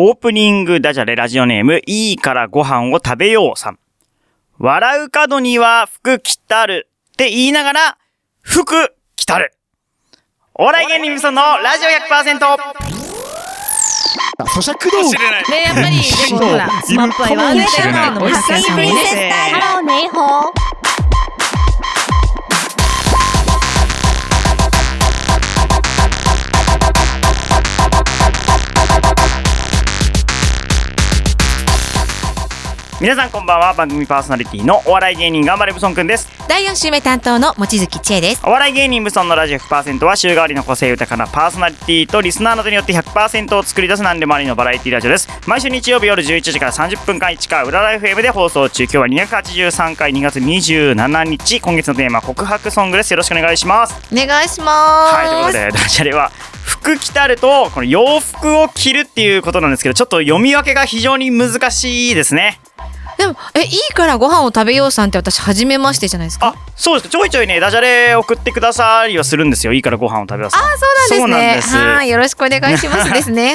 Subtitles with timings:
[0.00, 3.80] オープニングダジャレラジオネーム、いいからご飯を食べようさん。
[4.56, 7.98] 笑う角には服着たるって言いながら、
[8.40, 9.52] 服着たる。
[10.54, 12.38] お笑い芸人さんのラジオ100%。
[14.46, 15.16] 咀嚼道具。
[15.50, 19.32] ね、やっぱり、でもほら、スマップは言われてるっていうのもたくさんもね。
[19.52, 20.87] ハローネイホー。
[33.00, 33.74] 皆さんこんばんは。
[33.74, 36.28] 番組パーソナリティのお笑い芸人頑張れブソンくんです。
[36.48, 38.42] 第4週目担当の望月千恵です。
[38.44, 45.28] お笑い芸人ブソンのラジオ100%は週替わりの個性豊かなパーソナリティとリスナーの手によって100%を作り出す何でもありのバラエティラジオです。
[45.46, 48.82] 毎週日曜日夜11時から30分間1回裏ライフ FM で放送中。
[48.82, 51.60] 今日は283回2月27日。
[51.60, 53.12] 今月のテーマは告白ソングです。
[53.12, 53.94] よろしくお願いします。
[54.12, 55.14] お願いします。
[55.14, 56.32] はい、ということで、ダジャレは、
[56.64, 62.58] 服着たると、この洋服を着るっていうことなんですけど、ちょっと読み分けが非常に難しいですね。
[63.18, 66.46] でも、え、いいからご飯を食べようさんって私、初めましてじゃないですか？
[66.48, 67.10] あ、そうですか。
[67.10, 69.72] ちょいちょいね、ダジャレ送ってくださりはするんですよ。
[69.72, 70.56] いいからご飯を食べます。
[70.56, 70.60] あ、
[71.08, 71.72] そうなんですね。
[71.72, 73.54] そうなんですはい、よろしくお願いしますですね。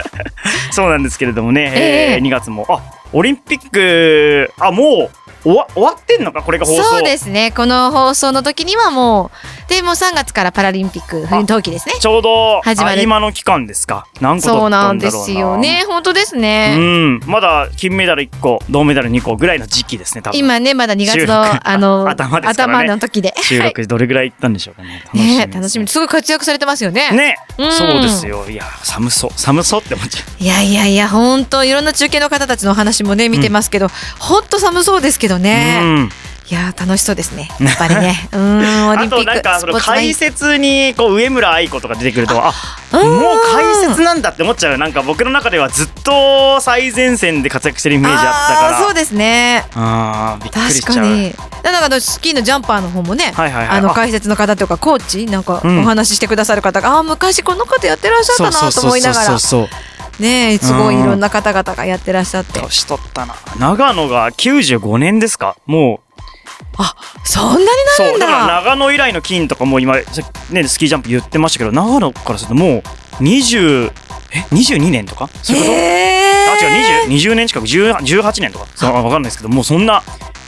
[0.70, 1.80] そうなんですけれどもね、え
[2.12, 2.80] ええー2月も、あ、
[3.12, 6.82] オリンピック、あ、もう、終わ終わってんのかこれが放送。
[6.82, 7.52] そうですね。
[7.52, 9.30] この放送の時にはも
[9.66, 11.94] う、で、もう3月からパラリンピック冬冬季ですね。
[12.00, 14.06] ちょうど、始まるあ今の期間ですか。
[14.20, 15.10] 何個そうなんんで。
[15.10, 15.84] すよね。
[15.86, 16.76] 本当ですうね。
[16.76, 17.20] ん。
[17.26, 20.38] まだ金メダル1個、銅メダル2個ぐらいの時期ですね、多分。
[20.38, 23.34] 今ね、まだ2月収の録、あの、頭ですからねの時で。
[23.42, 25.04] 収録どれぐらい行ったんでしょうかね。
[25.06, 25.88] はいねです楽しみ。
[25.88, 27.10] すごい活躍されてますよね。
[27.12, 28.48] ね、うんそうですよ。
[28.48, 29.30] いや、寒そう。
[29.36, 30.42] 寒そうって思っちゃう。
[30.42, 33.88] いやいやいや、本当いろんな中継の方たちのお話もね、見てますけど、
[34.18, 35.80] 本当寒そうですけどね。
[35.82, 36.10] うん。
[36.50, 37.48] いやー楽しそうですね。
[37.60, 38.28] やっぱりね。
[38.32, 39.24] うーん、オリあとンピック。
[39.26, 42.52] なんかその解説にこう上村愛子とか出てくるとあ
[42.92, 49.64] うんもう解説なんだって思っちゃうなんか僕の中ではずっと最前線で活躍してるイメージあったからそうですね。
[49.76, 51.36] あーびっくりし確ちゃうかに。
[51.62, 59.89] だからあのスキーのジャンパーの方もね、あのあ解説の方とかコーチなんかうんお話ししてくださる方が、ああー昔この方やってらっしゃったなと思いながらそうそうそう
[60.20, 62.60] ねすごいいろんな方々がやってらっしゃって。
[62.60, 63.34] 年取ったな。
[63.58, 65.56] 長野が95年ですか？
[65.66, 66.10] もう。
[66.78, 66.94] あ
[67.24, 72.82] そんなになるんそうだからだ長野以来の金とかも今さねスキージャンプ言ってましたけど長野からするともう
[73.22, 73.92] 20
[74.32, 75.28] え22年とか？
[75.42, 75.72] そういうこと？
[75.72, 78.66] へあ違うー 20, 20年近く10 18年とか？
[78.76, 80.02] そうわかんないですけどもうそんな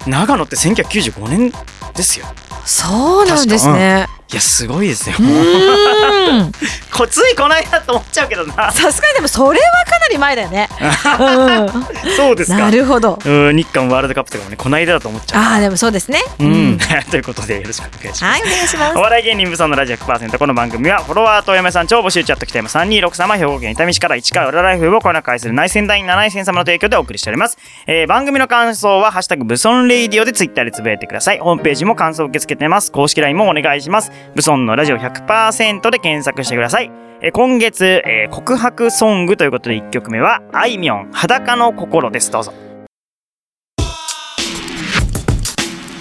[0.07, 1.53] 長野って1995年
[1.95, 2.27] ですよ。
[2.65, 4.07] そうなんですね。
[4.33, 5.17] いやすごいですよ。
[6.91, 10.69] こついこないだと思っちゃうけどなさすがにでもそれはかなり前だよね。
[11.21, 12.17] うん。
[12.17, 13.19] そうですかなるほど。
[13.23, 16.23] うん日韓ワールドカップとかもねこないだだと思っちゃうああでもそうですね。
[16.39, 16.79] うん、
[17.11, 19.01] ということでよろしくお願いします、はいお願いしますお。
[19.03, 36.91] 笑い芸人ブソンのラジオ100%この番組はフォロワーとお嫁さん超募集チャット来ています326様兵庫県伊丹市から市川裏ライフをこよなく愛する内戦団員7戦様の提供でお送りしております、えー、番組の感想は「ハッシュタグブソンレイディオ」でツイッターでつぶやいてくださいホームページも感想を受け付けています公式 LINE もお願いしますブソンのラジオ100%で検索してください。
[37.23, 42.31] えー今月、えー告白ソングということで1曲目はあいみょん裸の心です。
[42.31, 42.53] どうぞ。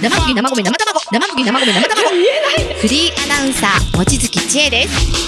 [0.01, 0.99] 生麦生米生卵。
[1.11, 2.09] 生麦生米生卵。
[2.81, 5.27] フリーアナウンサー望月千恵です。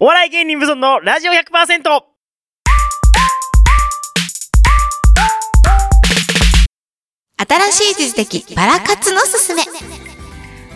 [0.00, 2.00] お笑い芸人ブソンのラジオ100%
[7.48, 9.62] 新しい地図的パラ活のすすめ。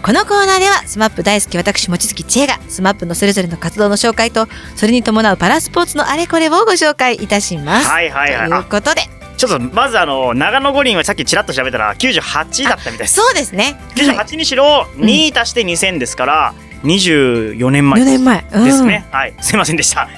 [0.04, 7.88] このコーナーでは、 SMAP 大好き私、望月千恵が、 SMAP のそれぞれの活動の紹介と、それに伴うパラスポーツのあれこれをご紹介いたします。
[7.88, 9.00] はいはいはいということで、
[9.38, 13.14] ちょっとまずあの長野五輪はさっきちらっと調べたら98だったみたいです。
[13.14, 13.80] そうですね。
[13.94, 18.46] 98にしろうん2足して2000ですから24年前4年前。
[18.52, 19.06] うんですね。
[19.10, 20.10] はいすいませんでした。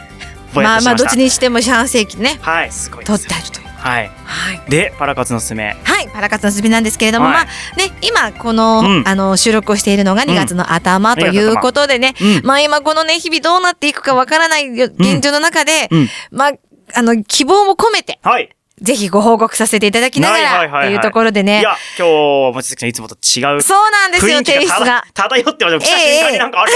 [0.53, 3.66] まあまあ、どっちにしても四半世紀ね、はいすごい取ってあると。
[3.87, 4.11] はい。
[4.25, 4.71] はい。
[4.71, 5.77] でパラカツのすすめ。
[5.85, 7.35] はい、パラ活のすすめなんですけれども、はい。
[7.35, 7.45] まあ
[7.77, 9.05] ね、今この、うん。
[9.07, 12.47] あの収録をしているのが2月の頭ということでね、うん。
[12.47, 16.09] まあ今このね、日々どうなっていくかわからないよ現状の中で、うん。
[16.31, 16.53] まあ、
[16.95, 21.61] あの、希望も込めて、はいぜひご報告させていただきながらっていうところでね。
[21.61, 22.13] いや今日
[22.53, 23.63] 望月さんいつもと違う。
[23.63, 24.87] そうなんですよ、テイストが。
[24.87, 25.07] だ。
[25.15, 26.73] 漂ってますよ来たええ瞬間になんかあれ。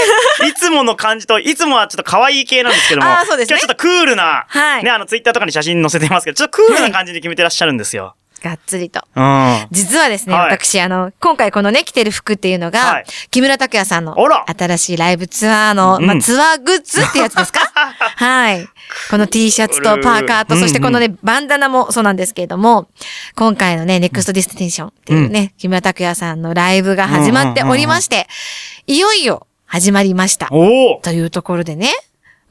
[0.49, 3.57] いつもの感じといつもはちょっと可愛い系なんですけどもあーそうですね。
[3.57, 4.83] 今日ちょっとクールなはい。
[4.83, 8.15] ねあのツイッターとかに写真載せてますけどちょっとクールな感じで決めてらっしゃるんですよ。
[8.43, 9.01] がっつりと。
[9.15, 9.67] うん。
[9.69, 10.51] 実はですね、はい。
[10.53, 13.05] 私、あの、今回このね、着てる服っていうのが、はい。
[13.29, 14.15] 木村拓哉さんの
[14.47, 16.05] 新しいライブツアーの、うん。
[16.05, 17.59] まあ、ツアーグッズってやつですか？
[18.17, 18.67] はい。
[19.11, 20.61] この T シャツとパーカーと、うん。
[20.61, 22.87] そしてこのね、バンダナもそうなんですけれども、
[23.35, 28.27] 今回のね、 Next Destination っていうね、木村拓哉さんのライブが始まっておりまして、
[28.87, 30.47] いよいよ始まりました。
[30.47, 31.91] というところでね、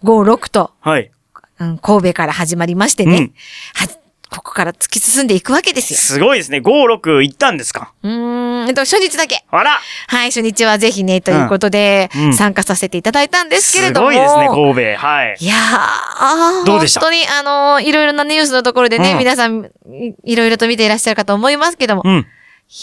[0.05, 1.11] 5、6と、はい。
[1.59, 3.35] うん、神戸から始まりましてね、うん。
[3.75, 3.89] は
[4.31, 5.99] ここから突き進んでいくわけですよ。
[5.99, 6.59] すごいですね。
[6.59, 7.93] 5、6行ったんですか？
[8.03, 9.45] うーん、えっと、初日だけ。
[9.51, 14.07] あらはい、初日はぜひね、ということで、うんうん参加させていただいたんですけれすども。
[14.07, 14.97] ごいですね、神戸。
[14.97, 15.37] はい。
[15.41, 17.01] いやーどうでした？
[17.01, 22.27] 本当に、あのーいろいろなニュースのところでね、うん皆さんい、いろいろと見ていらっしゃるかと思いますけども、うん。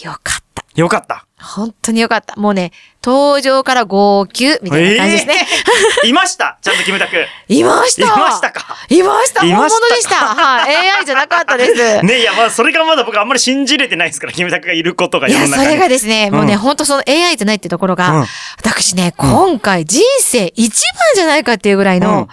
[0.03, 0.65] よかった。
[0.75, 1.26] よかった。
[1.39, 2.35] 本当によかった。
[2.35, 2.71] もうね、
[3.05, 5.47] 登場から号泣みたいな感じですね。
[6.03, 6.57] いました？
[6.63, 7.15] ちゃんとキムタク。
[7.47, 8.75] いましたいましたか？
[8.89, 10.75] いましたい本物でしたはい。
[10.97, 12.01] AI じゃなかったです。
[12.03, 15.73] ねいや、まあ、それがまだ僕あんまり信じれてないですから、キムタクがいることがいや、そ世の中に。
[15.75, 22.27] れがですね、もうね、うん本当その AI じゃないってところが、うん私ね、今回人生一番じゃないかっていうぐらいの、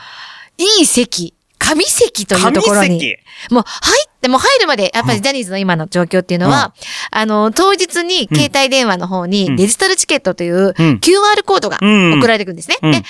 [0.57, 3.17] いい席、神席というところに。
[3.51, 6.75] もう入って、もう入るまで、やっぱりジャニーズの今の状況っていうのは、
[7.11, 9.31] あの、当日に携帯電話の方うん。
[9.31, 10.73] にデジタルチケットといううん。
[11.01, 12.19] QR コードがうん。
[12.19, 12.77] 送られてくるんですね。
[12.83, 12.93] うん。
[12.93, 13.05] で、入っ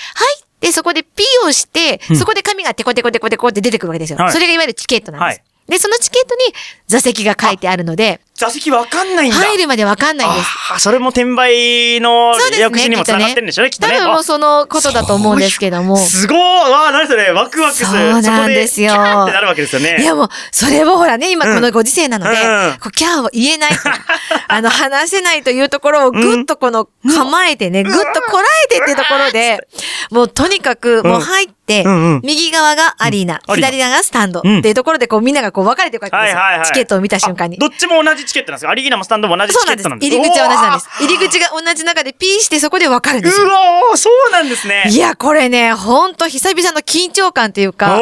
[0.60, 2.16] てそこで P をして、うん。
[2.16, 4.18] そこで紙がテコテコテコテコって出てくるわけですよ。
[4.18, 4.32] はい。
[4.32, 5.38] それがいわゆるチケットなんです。
[5.38, 5.70] はい。
[5.70, 6.54] で、そのチケットに
[6.88, 9.36] 座席が書いてあるので、座席わかんないんだ。
[9.36, 10.46] 入るまでわかんないんです。
[10.72, 13.94] ああ、それも転売のそうですね予約しにも繋がってるんでしょうね、きっとね。
[13.94, 15.96] あ多分もうそのことだと思うんですけども。
[15.96, 17.86] すごいわあ、何それワクワクする。
[17.86, 19.98] そうなんですよキャーってなるわけですよね。
[20.00, 23.78] いやもう、それもほらね、今うんこのご時世なので、うんこうキャーを言えないと。
[24.48, 29.66] あの、話せないというところをぐっとこの構えてね、ぐっとこらえてっていうところで、
[30.10, 31.54] もうとにかくもう入って、
[31.84, 36.38] うんうん右側がアリーナ、アリーナ左側がスタンドってうんいうところでこうみんながこう分かれていくわけですよ。
[36.38, 36.66] はいはいはい。
[36.66, 37.60] チケットを見た瞬間にあ。
[37.60, 38.70] どっちも同じチケットなんですか？
[38.70, 39.86] アリーナもスタンドも同じチケそうなんです。
[39.86, 40.90] ットなんです入り口は同じなんです。
[41.02, 43.46] 入り口が同じ中でピーしてそこで分かるんですよ。
[43.46, 44.84] うわーそうなんですね。
[44.88, 47.98] いや、これね、ほんと久々の緊張感っていうか、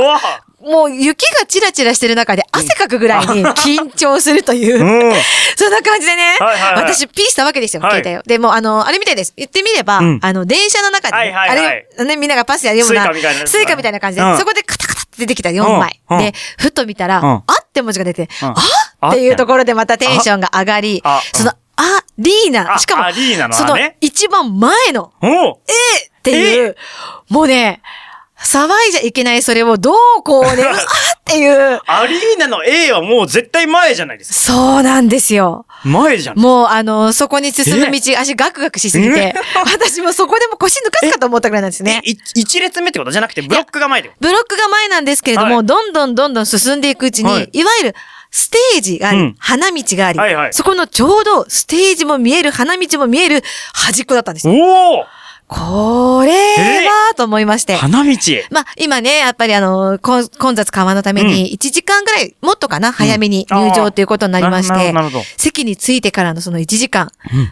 [0.62, 5.12] もう雪がチラチラしてる中で汗かくぐらいに 緊張するという、うん。
[5.56, 6.94] そんな感じでね、はいはいはい。
[6.94, 7.92] 私ピーしたわけですよ、はい。
[7.96, 8.22] 携帯を。
[8.22, 9.32] でも、あの、あれみたいです。
[9.36, 10.20] 言ってみれば、うん。
[10.22, 11.86] あの、電車の中でね、はいはいはい。
[11.98, 14.38] あれ、ね、みんながパスやるような、 Suica みたいな感じで、うん。
[14.38, 16.00] そこでカタカタって出てきた4枚。
[16.10, 17.26] で、ふっと見たら、うん。
[17.26, 18.54] あって文字が出て、うん。
[19.00, 19.20] あって。
[19.20, 21.02] いうところでまたテンションが上がり
[21.34, 26.76] その、あ、リーナ、あしかも、アリーナのそのね、一番前の、おーっていう、
[27.28, 27.80] もうね、
[28.44, 30.78] 騒いじゃいけないそれをどうこうね、 うわーっ
[31.24, 34.52] ていう、アリーナの A はもう絶対前じゃないですか。
[34.52, 35.66] そうなんですよ。
[35.84, 36.38] 前じゃん。
[36.38, 39.34] もう、あの、そこに進む道、足ガクガクしすぎて、
[39.64, 42.00] 私もそこでも腰抜かすかと思ったぐらいなんですね。
[42.04, 47.96] い一列目ってことじゃなくて、ブロックが前ってこブロックが前なんですけれども、はいどんどんどんどん進んでいくうちに、はいい、わゆる
[48.30, 53.42] ステージがあり、うん花道があり、はいはいそこのちょうどステージも見える、花道も見える
[53.72, 54.48] 端っこだったんです。
[54.48, 55.04] おお
[55.52, 57.76] これは、と思いまして。
[57.76, 58.16] 花道。
[58.50, 64.94] まあ、今ね、やっぱりあの、混混雑緩和のために、1時間ぐらい、もっとかな、早めに入場ということになりまして
[65.36, 67.10] 席に着いてからのその1時間、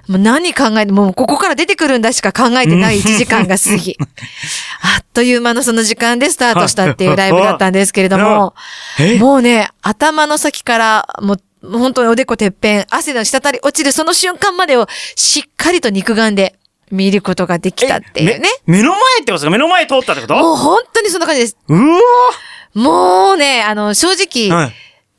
[0.09, 3.97] もう何考えて、もうここから出てくるんだしか考えてない1時間が過ぎ、
[4.83, 8.55] あっという間のその時間でスタートしたっていうライブだったんですけれども、
[8.99, 9.19] え？
[9.19, 16.55] もうね、頭の先から、もう、もう本当におでこてっぺん、汗の滴り落ちるその瞬間までをしっかりと肉眼で
[16.91, 18.49] 見ることができたっていうね。
[18.67, 19.51] め目の前ってことですか？
[19.51, 20.37] 目の前通ったってこと？
[20.37, 21.57] もう本当にそんな感じです。
[21.69, 22.01] うわ
[22.75, 24.73] もうね、あの、正直、はい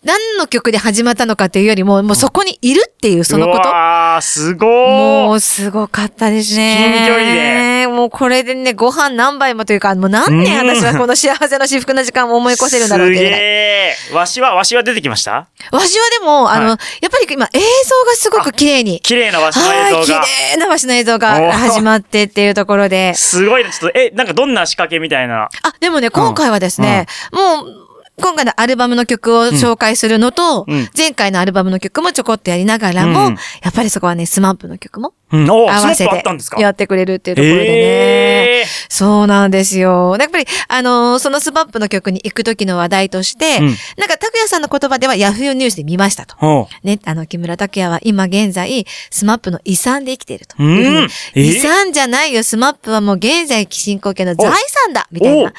[0.03, 3.69] 何の曲で始まったのかっていうよりも、もうそこにいるっていうそのこうと。
[3.69, 6.73] わーすごーもうすごかったですね。
[6.73, 7.80] 至近距離で。
[7.91, 13.39] もうこれでね、ご飯何杯もというか、もう何年うん私はこの幸せの至福の時間を思い越せるんだろうっていうぐらい。
[13.39, 14.15] すげえ。
[14.15, 15.47] わしは、わしは出てきました？
[15.71, 18.99] わしはでも、あの、はいやっぱり今映像がすごく綺麗に。
[19.01, 20.21] 綺麗なわしのはい、綺映像が。
[20.21, 23.13] 麗なわしの映像が始まってっていうところで。
[23.15, 23.71] すごいね。
[23.71, 25.49] ちょっと、え、なんかどんな仕掛けみたいな。
[25.63, 27.90] あ、でもね、今回はですね、もう、
[28.21, 30.89] 今回のアルバムの曲を紹介するのと、うん。
[30.95, 36.23] 前回のアルバムの曲もちょこっとやりながらも、うんやっぱりそこはね、スマップの曲も合わせて
[36.57, 37.65] やってくれるっていうところでね。
[37.67, 38.50] えー
[38.89, 40.15] そうなんですよ。
[40.19, 46.35] やっぱり、あのーその SMAP の曲に行く時の話題として、うんなんか、拓也さんの言葉ではヤフーニュースで見ましたと。
[46.37, 50.55] ほね、あの、木村拓哉は今現在、 SMAP の遺産で生きていると。
[50.59, 55.53] うん遺産じゃないよ、 SMAP はもう現在進行形の財産だみたいおな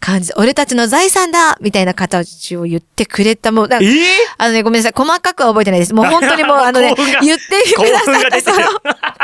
[0.00, 0.32] 感じ。
[0.36, 3.52] 俺たちの財産だみたいな形を言ってくれた。
[3.52, 3.68] もう。
[3.70, 4.02] えー？
[4.38, 4.92] あのね、ごめんなさい。
[4.94, 5.94] 細かくは覚えてないです。
[5.94, 9.17] もう本当にもう、あのね、 言ってくださった、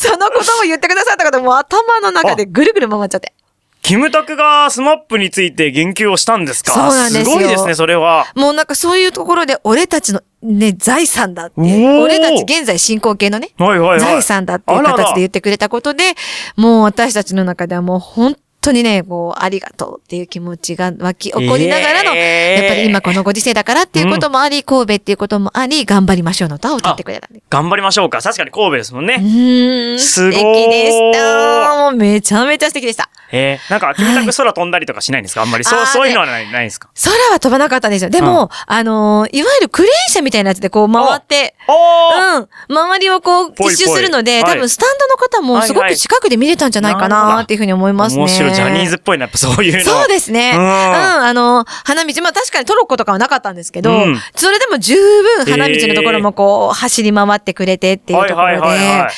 [0.00, 3.34] そのことを言ってくださった方、もう頭の中でぐるぐる回っちゃって。
[3.82, 6.72] キムタクがスマップについて言及をしたんですか？
[6.72, 8.26] そうなんですよごいですね、それは。
[8.34, 14.00] もうなんかそういうところで、俺たちのね、財産だって俺たち現在進行形のね、はいはいはい。
[14.00, 16.14] 財産だっていう形で言ってくれたことで、
[16.56, 27.42] もう私たちの中ではもう本当にね、こう、ありがとうっていう気持ちが湧き起こりながらの、えーやっぱり今このご時世だからっていうこともあり、神戸っていうこともあり、頑張りましょうの歌を歌ってくれたんで。
[27.48, 28.20] 頑張りましょうか。
[28.20, 29.16] 確かに神戸ですもんうね。
[29.20, 31.76] ーん、す素ごい敵でした。
[31.76, 33.08] もうめちゃめちゃ素敵でした。
[33.32, 35.42] えー、なんか、キムタク空飛んだりとかしないんですか？
[35.42, 35.64] あんまり。
[35.64, 36.90] そう、そういうのはない、ないですか？
[37.04, 38.10] 空は飛ばなかったんですよ。
[38.10, 42.48] でも、あのーいわゆるクレーン車みたいなやつでこう回って、うん。
[42.76, 48.49] 周りをこう、一周するので、はい多分スタンドの方もすごく近くで見れたんじゃないかはいはないっていうふうに思いますね。
[48.54, 49.80] ジャニーズっぽいな、やっぱそういうの。
[49.82, 50.52] そうですね。
[50.54, 50.68] ううんん。
[50.68, 59.10] あの、花道、まあ確かにトロッコとかはなかったんですけど、うんそれでも十分花道のところもこう、走り回ってくれてっていうところで、はいはいはいはい。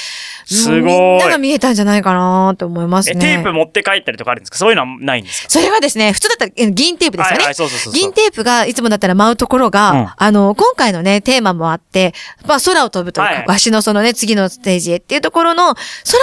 [0.47, 1.17] すごい。
[1.17, 3.21] んなが見えたんじゃないかなと思いますえ、ね。
[3.21, 4.59] テープ持って帰ったりとかあるんですか？
[4.59, 5.51] そういうのはないんですか？
[5.51, 7.37] それがですね、普通だったらえ銀テープですよね。
[7.39, 7.93] はいはい、そうそうそう。
[7.93, 10.09] 銀テープがいつもだったら舞うところが、うん。
[10.17, 12.15] あの、今回のね、テーマもあって、
[12.47, 15.75] まあ空を飛ぶというか、はいわしのそのね、次のステージへっていうところの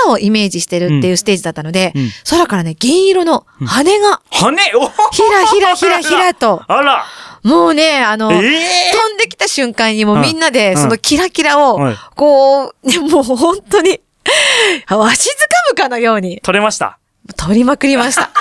[0.05, 2.09] 空をイメージしてるっていうステージだったので、うん。
[2.29, 7.05] 空からね、銀色の羽が、羽おひらひらひらひらと、 あら。
[7.41, 13.99] もうね、あの、ええ飛んできた瞬間にもううんみんなで、うんそのキラキラをはい、こう、ねもう本当に、
[14.89, 16.97] わしづかむかのように、取れました。
[17.37, 18.31] 取りまくりました。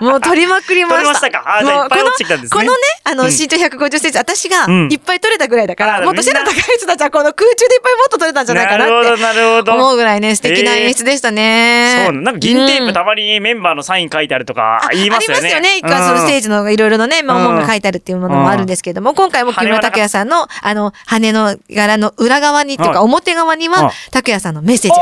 [0.00, 0.96] もう取りまくりました。
[0.96, 1.58] 取れましたか？
[1.58, 2.60] あじゃあいっぱい落ちてきたんですね。
[2.60, 9.72] このね、あの、うん身長150センチ、私がうんいっぱい取れたぐらいだから、もっと背の高い人たちはこの空中でいっぱいもっと取れたんじゃないかなるほど、ってなるほど。
[9.74, 12.04] 思うぐらいね、素敵な演出でしたね。
[12.06, 15.40] そうなんか銀テーうんプたまにメンバーのサイン書いてあるとか言いますよね。
[15.40, 15.78] ありますよね。
[15.78, 25.00] 一回そのステージのいろいろのね、まあ、文が書いてあるっていうものもあるんですけれども、今回も木村拓哉さんの、あの、羽の柄の裏側に、っていうかはい表側には、はい拓哉さんのメッセージ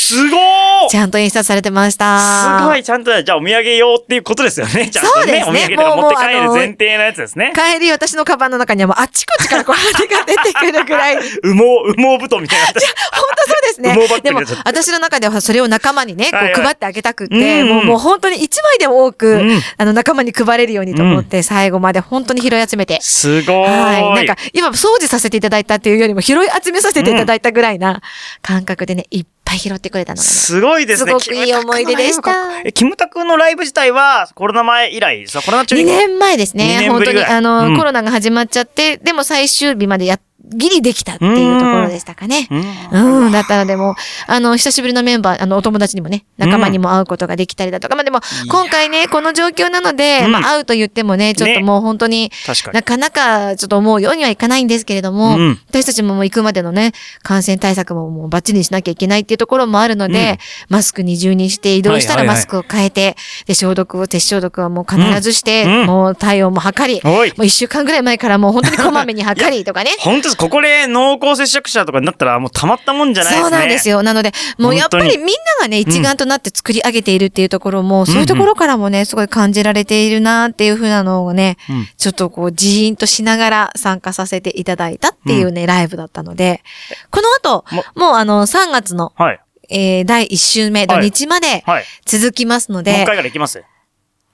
[0.00, 2.60] すごーちゃんと印刷されてました。
[2.60, 4.88] すごい、ちゃんと、じゃあお土産用っていうことですよね。
[4.90, 7.52] ちゃんとそうですねお土産とか持って帰るもうもうあの前提のやつですね。
[7.52, 11.16] 帰り私のカバンの中にはもうあっちこっちからこう羽が出てくるぐらい。
[11.16, 12.66] 本羽毛、羽毛布団みたいな。
[12.68, 14.18] 当そうですね羽毛バッ。
[14.18, 22.98] グでも私の中ではそれを仲間にね、こはいはいう配ってあげたくって、うんもうもう本当に一枚でも多く、うんあの仲間に配れるようにと思って、最後まで本当に拾い集めて。
[23.00, 23.68] すごーい。
[23.68, 24.26] はい。
[24.26, 28.02] なんか、今、掃除させていただいたっていうよりも、拾い集めさせていただいたぐらいな
[28.42, 30.28] 感覚でね、いっぱい拾ってくれたのがね。
[30.28, 31.10] すごいですね。
[31.10, 36.88] すごくいい思い出でしたえ、キムタクのライブ自体はコロナ前以来ですかコロナ中に2年前です二ね。
[36.90, 42.48] 本当に、あの、うんコロナが始まっちゃって、でも最終日までや、ギリできたっていうところでしたかね。
[42.50, 43.24] うん。
[43.24, 43.94] うん、だったのでもう、
[44.26, 50.32] あの、久しぶりのメンバー、あの、お友達にもね、仲間にも会うことができたりだとか、まあでも、今回ね、この状況なので、うん。
[50.32, 51.60] まあ会うと言ってもね、ちょっとね。
[51.60, 52.74] もう本当に、確かに。
[52.74, 55.60] なかなかちょっと思うようにはいかないんですけれども、うん。
[55.68, 60.38] 私たちももう行くまでのね、感染対策ももうバッチリにしなきゃいけないっていうところもあるので、
[60.68, 69.90] マスク二重にして移動したらマスクを変えて、で、消毒を、手消毒はもう必ずして、もう体温も測り、もう一週間ぐらい前からもう本当にこまめに測りとかね。
[70.00, 70.37] 本当です。
[70.38, 73.42] ここで濃厚接触者とかになったらもうたまったもんじゃないですね。
[73.42, 74.02] そうなんですよ。
[74.02, 86.62] なので、もうやっぱりみんながね、一丸となって作り上げているっていうところも、そういうところからもね、すごい感じられているなっていうふうなのをね、うんちょっとこう、ジーンとしながら参加させていただいたっていうね、ライブだったので、
[87.10, 89.40] この後、ももうあの、3月の、はい。
[89.70, 91.84] えー、第1週目、土日まではい。
[92.06, 93.62] 続きますのもう一で回、から行きます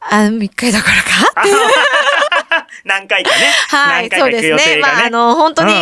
[0.00, 1.08] あ、3回だからか？
[2.84, 3.36] 何回かね。
[3.68, 4.80] はい、そうですね。
[4.82, 5.72] まあ、あの、本当に、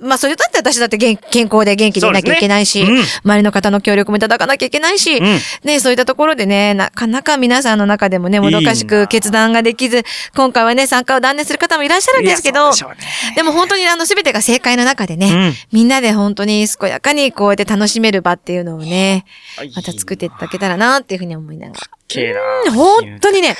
[0.00, 2.84] まあ、それだって私だって元健康で元気でいなきゃいけないし、
[3.24, 5.38] 周りの方の協力もいただかなきゃいけないし、うん。
[5.62, 10.02] ね、そういったところでね、なかなか皆さんの中でもね、もどかしく決断ができず、
[10.34, 12.72] 今回はね、参加を断念する方もいらっしゃるんですけど、
[13.36, 15.54] でも本当にあの、すべてが正解の中でね、うん。
[15.70, 19.24] みんなで本当に健やかにこうやって楽しめる場っていうのをね、
[19.76, 22.72] また作っていただけたらなっていうふうに思いながら。
[22.72, 23.54] 本当にね、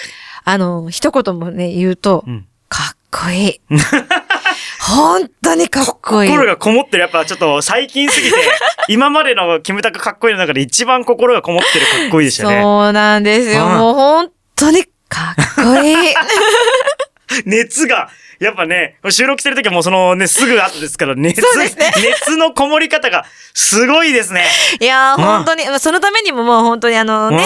[0.45, 2.49] あの、一言もね、言うと、うん
[3.11, 3.61] こいい。
[4.81, 6.31] 本当にかっこいい。
[6.31, 7.03] 心がこもってる。
[7.03, 8.37] やっぱちょっと最近すぎて、
[8.89, 12.61] 今までのキムタクかっこいいの中で一番心がこもってるかっこいいでしたね。
[12.63, 13.67] そうなんですよ。
[13.67, 16.15] うんもう本当にかっこいい。
[17.45, 21.47] 熱が、やっぱね、収録してる時はもうそのね、すぐ後ですから、熱、ね
[22.25, 24.47] 熱のこもり方がすごいですね。
[24.81, 27.45] いやー、うん本当に、まあそのためにももう本当にあのね、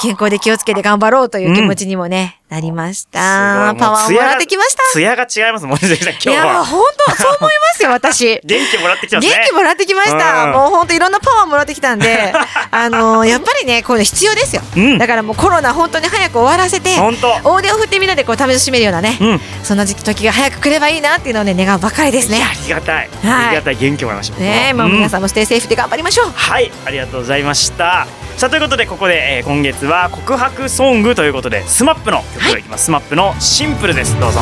[0.00, 3.74] 健康で気をつけて頑張ろうという気持ちにもね、なりました。
[3.78, 4.82] パワーをもらってきました。
[4.92, 6.64] ツヤが違いますもんね、今日いや。
[6.64, 8.40] 本当そう思いますよ、私。
[8.44, 9.46] 元気もらってきたん元ですね。
[9.48, 10.44] 気もらってきました。
[10.44, 12.32] うんもう本当いろんなパワーもらってきたんで、
[12.70, 14.62] あのーやっぱりね、こういうの必要ですよ。
[14.76, 17.32] うんだからもうコロナ本当に早く終わらせて、ほんと。
[17.44, 19.40] 大手を振ってみんなでこう試しめるようなね、うん。
[19.62, 22.42] そんな時期時が早く来ればいいなっていうのをね、願うばかりですね。
[22.42, 23.08] ありがたい。
[23.22, 23.76] はいありがたい。
[23.76, 24.38] 元気もらいました。
[24.38, 26.30] ねえ、もううん皆さんもステイセーフで頑張りましょう。
[26.30, 28.06] はい、ありがとうございました。
[28.36, 34.40] さあということでここで、えー今月は告白ソングということで SMAP の曲がいきます、SMAP のシンプルですどうぞ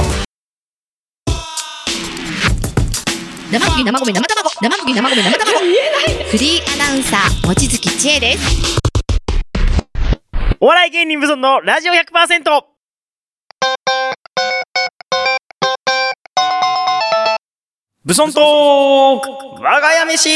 [3.51, 5.59] 生麦生米生卵生麦生米生卵
[6.31, 8.79] フリーアナウンサー望月千恵です
[10.61, 12.72] お笑い芸人無尊のラジオ 100%!
[18.05, 20.29] ブソントーク我が家飯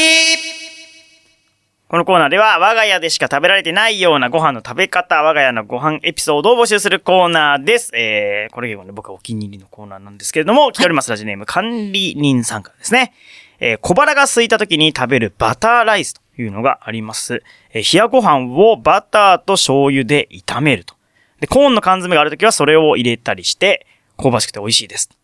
[1.89, 7.91] このコーナーでは我が家でしか食べられてないようなご飯の食べ方、我が家のご飯エピソードを募集するコーナーです。
[7.93, 13.13] えー、これ結構ね、僕はお気に入りのコーナーなんですけれども、来ております、ラジネーム管理人さんからですね。
[13.59, 17.43] えー、小腹が空いた時に食べるバターライスというのがあります。
[17.73, 20.95] えー、冷やご飯をバターと醤油で炒めると。
[21.41, 23.85] で、コーンの缶詰がある時はそれを入れたりして、
[24.17, 25.09] 香ばしくて美味しいです。
[25.09, 25.15] と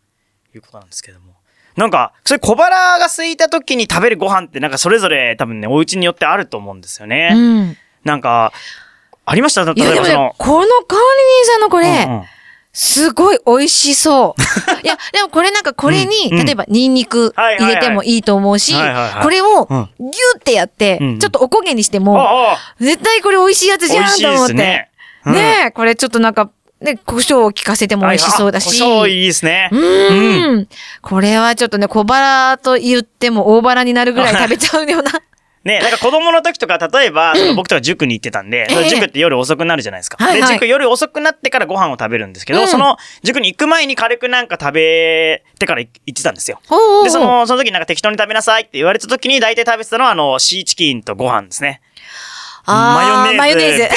[0.54, 1.33] いうことなんですけれども。
[1.76, 7.30] なんか、それ小腹が空いた時に食べるご飯ってなんかそれぞれ多分ね、お家によってあると思うんですよね。
[7.34, 7.76] うん。
[8.04, 8.52] なんか、
[9.26, 9.64] ありました？
[9.64, 12.24] 例えばそのね、、この管理人さんのこれ、うんうん。
[12.76, 14.42] すごい美味しそう。
[14.84, 16.40] いや、でもこれなんかこれに、うん。
[16.40, 16.46] うん。
[16.46, 18.74] 例えばニンニク入れてもいいと思うし、
[19.22, 21.18] これをうんギュってやって、うん。
[21.18, 22.58] ちょっとおこげにしても、ああ。
[22.80, 24.54] 絶対これ美味しいやつじゃんと思って。
[24.54, 24.88] ね
[25.68, 26.50] え、これちょっとなんか、
[26.84, 28.78] ね、胡椒を効かせても美味しそうだし。
[28.80, 29.70] 胡椒いいですね。
[29.72, 30.68] うーん。
[31.00, 35.10] これはちょっとね、小腹と言っても大腹になるぐらい食べちゃうような。
[35.64, 40.22] ね、なんか子供の時とか、例えば、その僕とか塾に行ってたんで、ええ塾って夜遅くなるじゃないですか。
[40.22, 46.60] はいはいで、塾夜遅くなってからご飯を食べるんですけど、うんその塾に行く前に軽くなんか食べてから行ってたんですよ。
[46.68, 51.80] ほうで、その、その時になんか適当に食べなさいって言われた時に大体食べてたのは、あの、シーチキンとご飯ですね。
[52.66, 53.88] マヨネーズ。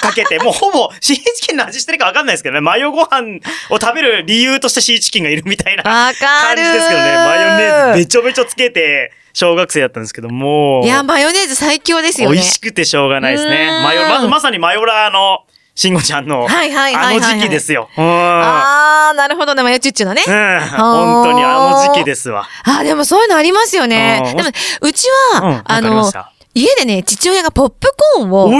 [0.00, 6.12] かけて、もうほぼ、シーチキンの味してるかわかんないですけどね、マヨご飯を食べる理由としてシーチキンがいるみたいな 感
[6.56, 10.84] るじですけどね、マヨネーズべちょべちょつけて、小学生だったんですけど、もう。
[10.84, 12.36] いや、マヨネーズ最強ですよね。
[12.36, 13.80] 美味しくてしょうがないですうね。
[13.82, 15.40] マヨ、ま、まさにマヨラーの、
[15.74, 17.88] しんごちゃんの、はいはいはいはいはいあの時期ですよ。
[17.96, 18.04] うん。
[18.04, 20.22] あー、なるほどね、マヨチュッチュのね。
[20.26, 20.60] うん。
[20.68, 22.46] 本当にあの時期ですわ。
[22.64, 24.32] あー、でもそういうのありますよねう。
[24.34, 24.50] んでも、
[24.82, 26.12] うちは、うんあの
[26.54, 28.50] 家でね、父親がポップコーンを、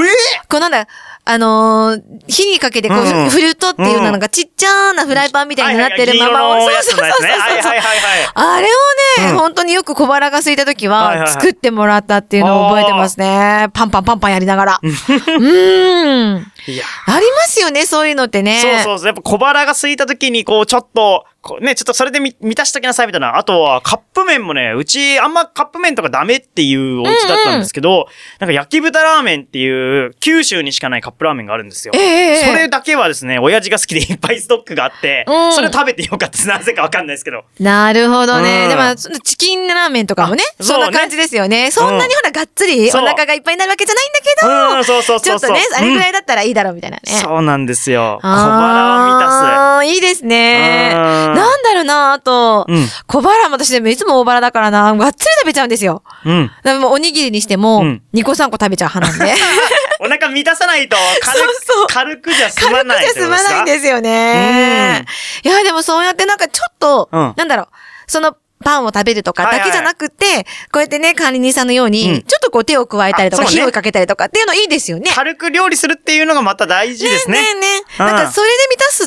[0.49, 0.87] こうなんだ、
[1.25, 7.01] あのー火にかけてこう、うんフルトっていうのなんかちっちゃなフライパンみたいになってるままを、そうそうそうそう。
[7.01, 8.31] はいはい。
[8.35, 13.69] あれをね、うん本当によく小腹が空いた時は作ってもらったっていうのを覚えてますね。
[13.73, 14.81] パンパンパンパンやりながら。
[14.83, 16.37] う ーん。
[16.37, 18.61] ありますよね、そういうのってね。
[18.61, 19.07] そうそうそう。
[19.07, 21.25] やっぱ小腹が空いた時に、こう、ちょっと、
[21.61, 23.37] ね、ちょっとそれでみ満たしときなさいみたいな。
[23.37, 28.07] あとは、カップ麺もね、うち、あんまカップ麺とかダメっていうお家だったんですけど、
[28.39, 31.93] なんか焼き豚ラーメンっていう、九州にしかないカップラーメンがあるんですよ。
[31.97, 36.47] ええええそれだけはですね、親父が好きでいっぱいストックがあって、うんそれ食べてよかった。
[36.47, 37.45] なぜかわかんないですけど。
[37.59, 38.65] なるほどね。
[38.65, 41.71] うんでも、チキンラーメンとかもね、あそんな感じですよね。
[41.73, 45.21] そんなにほら、がっつりお腹がいっぱいになるわけじゃないんだけど、うん、そうそうそう。
[45.21, 47.03] ちょっとね、あれぐらい、いだったらいいだろうみたいなね。
[47.05, 48.21] そうなんですよ。
[48.23, 51.32] 小腹を満あーいいですね。
[51.33, 56.03] うんなんだろうな、あと、うん小腹も私でもいつも大腹だからな、がっつり食べちゃうんですよ。
[56.25, 56.51] うん。
[56.81, 59.35] もうおにぎりにしても、うん2個3個食べちゃう派なんで。
[60.01, 65.05] お腹満たさないと軽く、そうそう軽くじゃ済軽くまないじゃ済まないんですよね。
[65.45, 67.67] いや、でもそうやってなんかちょっと、うんなんだろう、
[68.07, 75.11] その、パンを食べるとかはいはいだけじゃなくて、こうやってね、管理人さんのように、うんちょっとこう手を加えたりとか、ね火をかけたりとかっていうのいいですよね。
[75.15, 77.41] 軽く料理するっていうのがまた大事ですね。
[77.43, 78.03] ねえねえ。
[78.03, 78.49] うんなんかそれ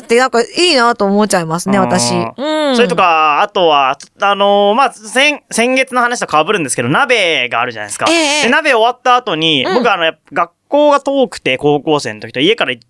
[0.06, 2.14] ってなんかいいなと思っちゃいますね、私。
[2.14, 2.76] ううんん。
[2.76, 8.06] それとか、あとは、あのーまあ、先、先月の話と被るんですけど、鍋があるじゃないですか。
[8.08, 12.80] ええで鍋終わった後に、うん僕あの、やっぱ学校が遠くて、高校生の時と家から1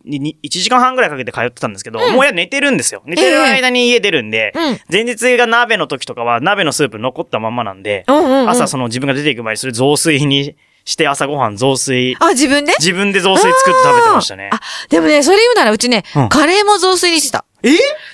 [0.48, 3.02] 時間半ぐらいかけて通ってたんですけど、うんもうや寝てるんですよ。
[3.06, 12.72] 寝てる間に家出るんで、うん前日が鍋の時とかは鍋のスープ残ったまんまなんで、うんうんうん朝その自分が出ていく前にそれ雑炊にして朝ごはん雑炊、あ、自分で？
[12.78, 14.48] 自分で雑炊作って食べてましたね。
[14.50, 16.28] あ。、でもね、それ言うならうちね、うん。
[16.30, 17.44] カレーも雑炊にしてた。
[17.62, 17.70] え？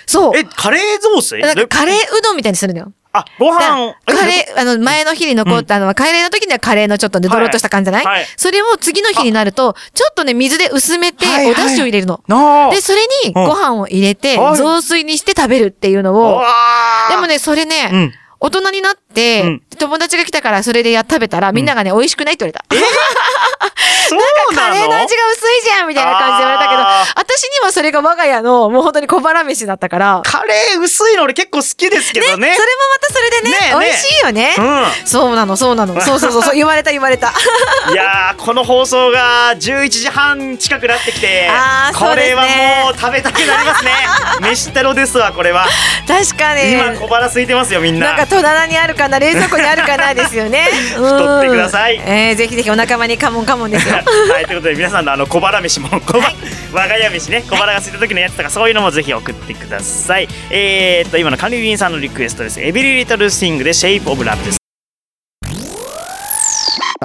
[0.06, 0.36] そう。
[0.36, 1.42] え、カレー雑炊？
[1.42, 2.92] なんかカレーうどんみたいにするのよ。
[3.14, 8.26] あ、ご飯、カレー、あの、前の日に残ったのは、カレーの時にはカレーのちょっとね、ドロッとした感じじゃない、はいはい。
[8.38, 11.52] それを次の日になると、ちょっとね、水で薄めて、はいはい。
[11.52, 12.24] お出汁を入れるの。
[12.26, 12.70] なあ。
[12.70, 14.56] で、それにご飯を入れて、はい。
[14.56, 16.42] 雑炊にして食べるっていうのを、
[17.10, 18.12] でもね、それね、うん。
[18.40, 22.92] 大人になって、うん友達が来たからそれでや食べたら、みんながね、美味しくないって言われた。
[24.08, 24.18] そう
[24.54, 24.74] なの？
[24.74, 26.82] カレーの味が薄いじゃんみたいな感じで言われたけど、
[27.16, 32.54] 私にはそれが我が家の、もう本当に小腹飯だったから、カレー薄いの俺結構好きですけどね。
[32.54, 34.54] それもまたそれでね、ね美味しいよね。
[35.04, 36.00] うそうなの、そうなの。
[36.00, 37.30] そ うそうそうそう、言われた言われた。
[37.30, 37.92] ん。
[37.92, 43.92] いやー、この放送が11時半近くなってきてあー、これはもう食べたくなりますね。
[44.40, 45.66] 飯テロですわ、これは。
[46.06, 46.72] 確かに。
[46.72, 48.08] 今小腹空いてますよ、みんな。
[48.08, 50.68] なんか戸棚にあるかな、冷蔵庫にあるかなですよね。
[50.94, 53.94] 太ってくださいうんえー、ぜひぜひお仲間にカモンカモンですよ。
[54.32, 56.34] はい、ということで皆さんのあの小腹飯も、小腹
[56.72, 60.28] 我が家飯ね、小腹が空いた時のやつとかそういうのもぜひ送ってください。
[60.50, 62.60] えー、っと、今の管理人さんのリクエストです。
[62.60, 64.62] エビリリトルスイングでシェイプオブラブです。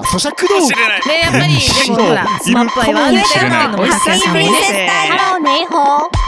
[0.06, 6.27] そ咀嚼道知れないねやっぱりでもほらスマップ愛はね知らないのもたくさんねハローネイホー。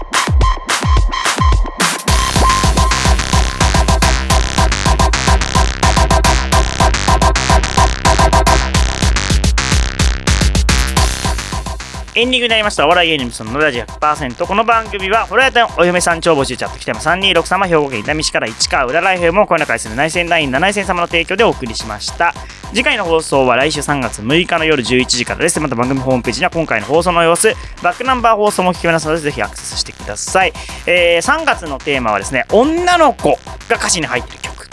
[12.19, 12.85] エンディングになりました。
[12.85, 22.33] お笑い芸人そのラジオ100%この番組はフライトお嫁さん超募集チャット来ても326様兵庫県伊丹市から市川裏ライフも声の会する内戦ライン7戦様の提供でお送りしました。
[22.71, 25.61] 次回の放送は来週3月6日の夜11時からです。
[25.61, 30.51] また番組ホームページには今回の放送の様子バックナンバー放送も聞けますのでぜひアクセスしてください、
[30.87, 34.67] えー3月のテーマはですね女の子が歌詞に入ってる曲。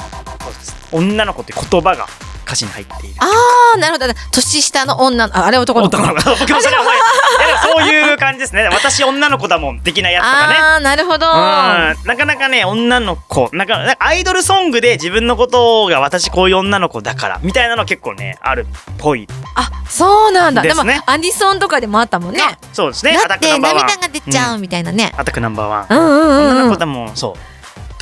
[0.90, 2.06] 女の子って言葉が
[2.46, 3.16] 歌詞に入っている。
[3.18, 3.26] あ
[3.74, 4.06] あなるほど。
[4.32, 5.96] 年下の女のああれ男の子。
[5.96, 6.30] 男の子。
[6.38, 8.68] 僕 もそういう感じですね。
[8.72, 10.54] 私女の子だもん的なやつとかね。
[10.58, 11.26] ああなるほど。
[11.26, 11.32] うん。
[11.34, 13.50] なかなかね女の子。
[13.52, 19.26] なんかアイドルソングで自分のことが私こういう女の子だからみたいなの結構ねあるっぽい。
[19.56, 20.62] あそうなんだ。
[20.62, 22.42] ですもでねアニソンとかでもあったもんね。
[22.72, 23.18] そうですね。
[23.28, 25.12] だって涙が出ちゃうみたいなね。
[25.16, 25.86] アタックナンバーワン。
[25.88, 26.66] うんうん女うんうん。
[26.68, 27.16] の子だもん。
[27.16, 27.55] そう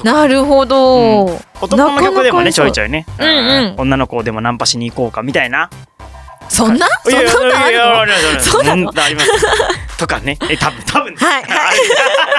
[0.04, 1.24] なるほど。
[1.60, 3.06] 男の曲でもねちょいちょいね。
[3.18, 3.74] うんうん。
[3.78, 5.70] 女の子でもナンパしに行こうかみたいな。
[6.48, 6.86] そんな？
[7.02, 9.30] そんなことあるありますありますそうなのんあります
[9.98, 11.78] とかねえ多分多分はいはい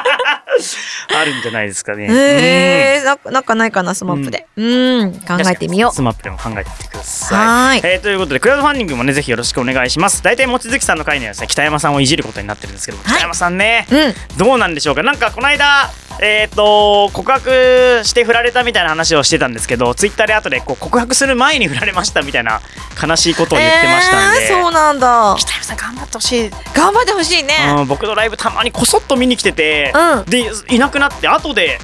[1.16, 2.08] あるんじゃないですかね。
[2.08, 4.48] のえー、ななんかないかな SMAP で。
[4.56, 5.14] うん。
[5.28, 5.96] 考えてみよう。
[5.96, 7.38] スマップでも考えてみてください。
[7.38, 7.82] はーい。
[7.84, 10.24] えーということでクラウドファンディングもねぜひよろしくお願いします。
[10.24, 13.14] 大体望月さんの回にはですね北山さんをいじることになってるんですけども、はい。
[13.14, 14.38] 北山さんねうん。
[14.38, 15.04] どうなんでしょうか？
[15.04, 15.90] なんかこの間
[16.22, 22.62] えっ、と告白して振られたみたいな話をしてたんですけど、ツイッターで後でこう告白する前に振られましたみたいな
[23.06, 24.46] 悲しいことを言ってましたんで。
[24.46, 25.36] えーそうなんだ。
[25.38, 27.54] 北山さん頑張ってほしい、頑張ってほしいね。
[27.80, 30.26] うん、僕のライブたまにこそっと見に来てて、うん。
[30.26, 31.80] でいなくなって後で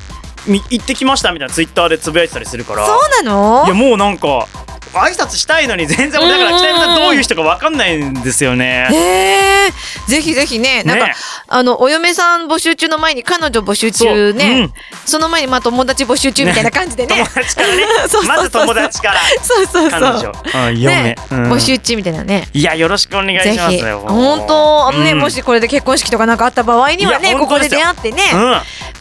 [0.48, 2.86] み行ってきましたみたいなツイッターでつぶやいてたりするから。
[2.86, 3.64] そうなの？
[3.66, 4.48] いやもうなんか
[4.94, 8.88] 挨拶したいのに全然俺だから北山さんどういう人か分かんないんですよね。
[8.92, 9.72] へえ
[10.08, 11.14] ぜひぜひねなんか、ね。
[11.48, 14.70] あのお嫁さん募集中の前に彼女募集中ね。
[15.06, 17.16] そ,、の前にまあ友達募集中みたいな感じでね。
[17.16, 17.84] 友達からね。
[18.08, 19.20] そうそうそうまず友達から。
[19.42, 20.00] そうそうそう。
[20.00, 21.52] 彼女、うね、うん。
[21.54, 22.48] 募集中みたいなね。
[22.54, 24.00] いやよろしくお願いしますよ。
[24.08, 25.20] 本当あのね、うん。
[25.20, 28.24] もしこれで結婚式とかなんかあった場合にはいねやここで出会ってね、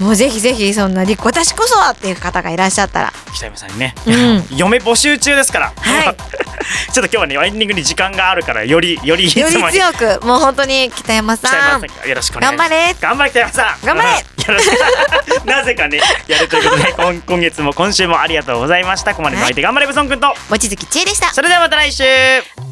[0.01, 3.13] うん、もうぜひぜひそんなり私こそはっていう方がいらっしゃったら。
[3.35, 4.11] 北山さんにね、う
[4.55, 4.57] ん。
[4.57, 5.73] 嫁募集中ですから。
[5.83, 6.17] はい。
[6.93, 12.69] ちょっと今日はねエンディングに時間があるからよりよりいつよりもに強くもう本当に北山さ北山んさんよろしくお願いします。
[12.69, 12.95] 頑張れ。
[13.01, 13.87] 頑張れ北山さん。
[13.87, 14.09] 頑張れ。
[14.11, 14.15] う
[14.53, 14.71] んよろし
[15.41, 15.47] く。
[15.47, 19.13] なぜかねやるということで 今今月も今週もありがとうございました。
[19.13, 20.35] ここまでの相手頑張れブソン君と。
[20.51, 21.33] 望月千恵でした。
[21.33, 22.05] それではまた来週。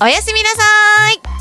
[0.01, 1.38] おやすみなさい